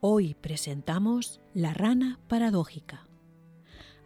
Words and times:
Hoy 0.00 0.34
presentamos 0.34 1.40
la 1.54 1.74
rana 1.74 2.20
paradójica. 2.28 3.08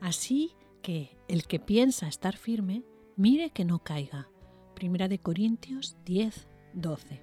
Así 0.00 0.52
que 0.80 1.18
el 1.28 1.46
que 1.46 1.60
piensa 1.60 2.08
estar 2.08 2.38
firme, 2.38 2.82
mire 3.14 3.50
que 3.50 3.66
no 3.66 3.84
caiga. 3.84 4.30
Primera 4.74 5.06
de 5.06 5.18
Corintios 5.18 5.98
10, 6.06 6.48
12. 6.72 7.22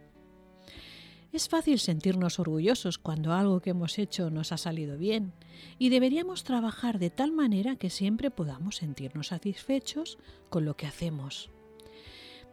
Es 1.32 1.50
fácil 1.50 1.80
sentirnos 1.80 2.38
orgullosos 2.38 3.00
cuando 3.00 3.34
algo 3.34 3.60
que 3.60 3.72
hemos 3.72 3.98
hecho 3.98 4.30
nos 4.30 4.52
ha 4.52 4.58
salido 4.58 5.00
bien 5.00 5.34
y 5.80 5.90
deberíamos 5.90 6.44
trabajar 6.44 7.00
de 7.00 7.10
tal 7.10 7.32
manera 7.32 7.76
que 7.76 7.90
siempre 7.90 8.30
podamos 8.30 8.76
sentirnos 8.76 9.28
satisfechos 9.28 10.20
con 10.52 10.66
lo 10.66 10.78
que 10.78 10.86
hacemos. 10.86 11.50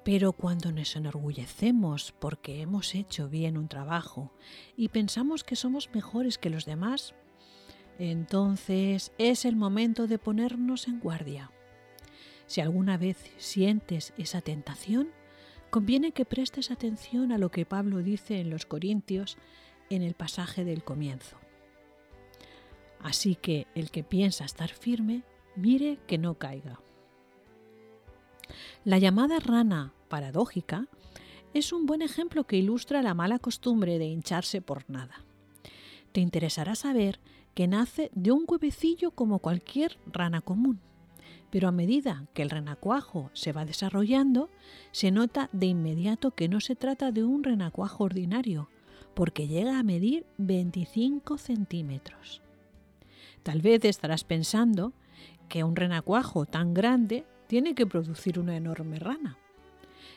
Pero 0.06 0.30
cuando 0.30 0.70
nos 0.70 0.94
enorgullecemos 0.94 2.14
porque 2.20 2.60
hemos 2.60 2.94
hecho 2.94 3.28
bien 3.28 3.58
un 3.58 3.66
trabajo 3.66 4.30
y 4.76 4.90
pensamos 4.90 5.42
que 5.42 5.56
somos 5.56 5.90
mejores 5.92 6.38
que 6.38 6.48
los 6.48 6.64
demás, 6.64 7.12
entonces 7.98 9.10
es 9.18 9.44
el 9.44 9.56
momento 9.56 10.06
de 10.06 10.20
ponernos 10.20 10.86
en 10.86 11.00
guardia. 11.00 11.50
Si 12.46 12.60
alguna 12.60 12.96
vez 12.96 13.16
sientes 13.36 14.12
esa 14.16 14.40
tentación, 14.42 15.08
conviene 15.70 16.12
que 16.12 16.24
prestes 16.24 16.70
atención 16.70 17.32
a 17.32 17.38
lo 17.38 17.50
que 17.50 17.66
Pablo 17.66 17.98
dice 17.98 18.38
en 18.38 18.48
los 18.48 18.64
Corintios 18.64 19.36
en 19.90 20.02
el 20.02 20.14
pasaje 20.14 20.64
del 20.64 20.84
comienzo. 20.84 21.36
Así 23.00 23.34
que 23.34 23.66
el 23.74 23.90
que 23.90 24.04
piensa 24.04 24.44
estar 24.44 24.70
firme, 24.70 25.24
mire 25.56 25.98
que 26.06 26.16
no 26.16 26.38
caiga. 26.38 26.78
La 28.84 28.98
llamada 28.98 29.40
rana 29.40 29.92
paradójica 30.06 30.88
es 31.54 31.72
un 31.72 31.86
buen 31.86 32.02
ejemplo 32.02 32.44
que 32.44 32.56
ilustra 32.56 33.02
la 33.02 33.14
mala 33.14 33.38
costumbre 33.38 33.98
de 33.98 34.06
hincharse 34.06 34.60
por 34.60 34.88
nada. 34.88 35.24
Te 36.12 36.20
interesará 36.20 36.74
saber 36.74 37.20
que 37.54 37.66
nace 37.66 38.10
de 38.14 38.32
un 38.32 38.44
huevecillo 38.46 39.10
como 39.10 39.38
cualquier 39.38 39.98
rana 40.06 40.40
común, 40.40 40.80
pero 41.50 41.68
a 41.68 41.72
medida 41.72 42.26
que 42.34 42.42
el 42.42 42.50
renacuajo 42.50 43.30
se 43.32 43.52
va 43.52 43.64
desarrollando, 43.64 44.50
se 44.92 45.10
nota 45.10 45.48
de 45.52 45.66
inmediato 45.66 46.32
que 46.32 46.48
no 46.48 46.60
se 46.60 46.76
trata 46.76 47.12
de 47.12 47.24
un 47.24 47.44
renacuajo 47.44 48.04
ordinario, 48.04 48.68
porque 49.14 49.48
llega 49.48 49.78
a 49.78 49.82
medir 49.82 50.26
25 50.36 51.38
centímetros. 51.38 52.42
Tal 53.42 53.62
vez 53.62 53.84
estarás 53.84 54.24
pensando 54.24 54.92
que 55.48 55.64
un 55.64 55.76
renacuajo 55.76 56.44
tan 56.44 56.74
grande 56.74 57.24
tiene 57.46 57.74
que 57.74 57.86
producir 57.86 58.38
una 58.38 58.56
enorme 58.56 58.98
rana. 58.98 59.38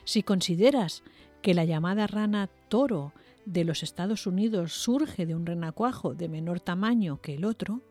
Si 0.04 0.24
consideras 0.24 1.04
que 1.42 1.54
la 1.54 1.66
llamada 1.66 2.08
rana 2.08 2.48
toro 2.68 3.14
de 3.46 3.64
los 3.64 3.84
Estados 3.84 4.28
Unidos 4.28 4.74
surge 4.74 5.26
de 5.26 5.36
un 5.36 5.46
renacuajo 5.46 6.14
de 6.14 6.30
menor 6.30 6.60
tamaño 6.60 7.22
que 7.22 7.36
el 7.36 7.46
otro, 7.46 7.82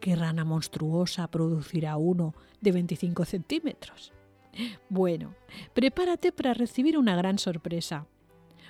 ¿qué 0.00 0.16
rana 0.16 0.44
monstruosa 0.44 1.28
producirá 1.30 1.96
uno 1.96 2.34
de 2.60 2.72
25 2.72 3.24
centímetros? 3.24 4.12
Bueno, 4.88 5.34
prepárate 5.74 6.32
para 6.32 6.54
recibir 6.54 6.98
una 6.98 7.16
gran 7.16 7.38
sorpresa, 7.38 8.06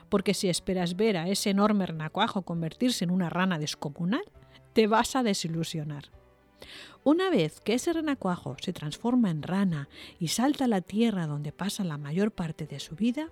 porque 0.08 0.34
si 0.34 0.48
esperas 0.48 0.96
ver 0.96 1.16
a 1.16 1.28
ese 1.28 1.50
enorme 1.50 1.86
renacuajo 1.86 2.42
convertirse 2.42 3.04
en 3.04 3.10
una 3.10 3.30
rana 3.30 3.58
descomunal, 3.58 4.24
te 4.72 4.86
vas 4.86 5.16
a 5.16 5.22
desilusionar. 5.22 6.10
Una 7.04 7.30
vez 7.30 7.60
que 7.60 7.74
ese 7.74 7.92
renacuajo 7.92 8.56
se 8.60 8.72
transforma 8.72 9.30
en 9.30 9.42
rana 9.42 9.88
y 10.18 10.28
salta 10.28 10.64
a 10.64 10.68
la 10.68 10.80
tierra 10.80 11.26
donde 11.26 11.52
pasa 11.52 11.84
la 11.84 11.98
mayor 11.98 12.32
parte 12.32 12.66
de 12.66 12.80
su 12.80 12.94
vida, 12.94 13.28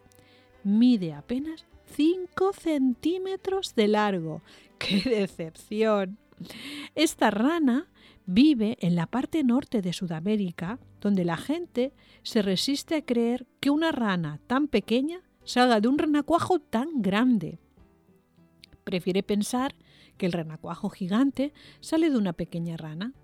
mide 0.64 1.12
apenas 1.12 1.66
5 1.96 2.52
centímetros 2.52 3.74
de 3.74 3.88
largo. 3.88 4.42
¡Qué 4.78 5.02
decepción! 5.02 6.18
Esta 6.94 7.30
rana 7.30 7.88
vive 8.26 8.76
en 8.80 8.94
la 8.94 9.06
parte 9.06 9.42
norte 9.44 9.82
de 9.82 9.92
Sudamérica, 9.92 10.78
donde 11.00 11.24
la 11.24 11.36
gente 11.36 11.92
se 12.22 12.42
resiste 12.42 12.94
a 12.96 13.04
creer 13.04 13.46
que 13.60 13.70
una 13.70 13.92
rana 13.92 14.40
tan 14.46 14.68
pequeña 14.68 15.20
salga 15.44 15.80
de 15.80 15.88
un 15.88 15.98
renacuajo 15.98 16.60
tan 16.60 17.02
grande. 17.02 17.58
Prefiere 18.84 19.22
pensar 19.22 19.74
que 20.16 20.26
el 20.26 20.32
renacuajo 20.32 20.90
gigante 20.90 21.52
sale 21.80 22.10
de 22.10 22.18
una 22.18 22.32
pequeña 22.32 22.76
rana. 22.76 23.14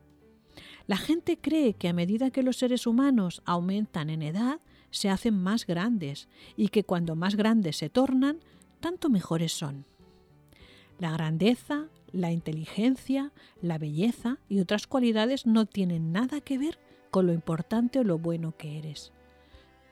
La 0.86 0.96
gente 0.96 1.38
cree 1.38 1.74
que 1.74 1.88
a 1.88 1.92
medida 1.92 2.30
que 2.30 2.42
los 2.42 2.58
seres 2.58 2.86
humanos 2.86 3.42
aumentan 3.44 4.08
en 4.10 4.22
edad, 4.22 4.60
se 4.90 5.10
hacen 5.10 5.34
más 5.42 5.66
grandes 5.66 6.28
y 6.56 6.68
que 6.68 6.84
cuando 6.84 7.16
más 7.16 7.34
grandes 7.34 7.76
se 7.76 7.90
tornan, 7.90 8.38
tanto 8.80 9.10
mejores 9.10 9.52
son. 9.52 9.84
La 10.98 11.10
grandeza, 11.10 11.88
la 12.12 12.32
inteligencia, 12.32 13.32
la 13.60 13.78
belleza 13.78 14.38
y 14.48 14.60
otras 14.60 14.86
cualidades 14.86 15.44
no 15.44 15.66
tienen 15.66 16.12
nada 16.12 16.40
que 16.40 16.56
ver 16.56 16.78
con 17.10 17.26
lo 17.26 17.32
importante 17.32 17.98
o 17.98 18.04
lo 18.04 18.18
bueno 18.18 18.56
que 18.56 18.78
eres. 18.78 19.12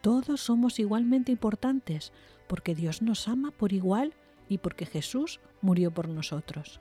Todos 0.00 0.42
somos 0.42 0.78
igualmente 0.78 1.32
importantes 1.32 2.12
porque 2.46 2.74
Dios 2.74 3.02
nos 3.02 3.26
ama 3.26 3.50
por 3.50 3.72
igual 3.72 4.14
y 4.48 4.58
porque 4.58 4.86
Jesús 4.86 5.40
murió 5.60 5.90
por 5.90 6.08
nosotros. 6.08 6.80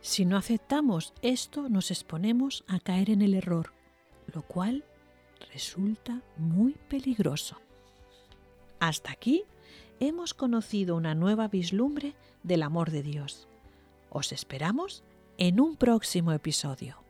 Si 0.00 0.24
no 0.24 0.36
aceptamos 0.36 1.12
esto, 1.22 1.68
nos 1.68 1.90
exponemos 1.90 2.64
a 2.68 2.78
caer 2.80 3.10
en 3.10 3.22
el 3.22 3.34
error, 3.34 3.72
lo 4.32 4.42
cual 4.42 4.84
resulta 5.52 6.22
muy 6.36 6.76
peligroso. 6.88 7.60
Hasta 8.78 9.10
aquí 9.10 9.44
hemos 10.00 10.34
conocido 10.34 10.96
una 10.96 11.14
nueva 11.14 11.48
vislumbre 11.48 12.14
del 12.42 12.62
amor 12.62 12.90
de 12.90 13.02
Dios. 13.02 13.48
Os 14.10 14.32
esperamos 14.32 15.02
en 15.38 15.60
un 15.60 15.76
próximo 15.76 16.32
episodio. 16.32 17.05